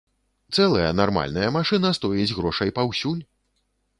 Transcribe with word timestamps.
Цэлая, 0.55 0.85
нармальная 0.99 1.49
машына 1.57 1.91
стоіць 1.99 2.35
грошай 2.39 2.73
паўсюль! 2.79 3.21